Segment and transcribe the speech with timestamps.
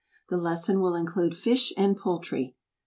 [0.29, 2.55] The lesson will include fish and poultry.